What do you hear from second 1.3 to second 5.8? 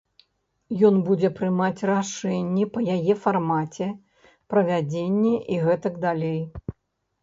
прымаць рашэнні па яе фармаце, правядзенні і